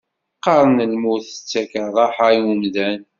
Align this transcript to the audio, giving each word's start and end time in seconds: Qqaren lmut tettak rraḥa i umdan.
Qqaren 0.37 0.79
lmut 0.93 1.23
tettak 1.35 1.71
rraḥa 1.95 2.27
i 2.37 2.39
umdan. 2.51 3.01